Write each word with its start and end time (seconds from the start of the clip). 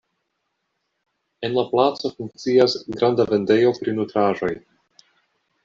En 1.47 1.53
la 1.57 1.65
placo 1.73 2.11
funkcias 2.13 2.77
granda 2.97 3.29
vendejo 3.35 3.75
pri 3.81 3.95
nutraĵoj. 4.01 4.51